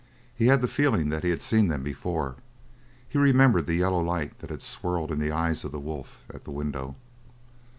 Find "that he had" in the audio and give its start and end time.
1.09-1.43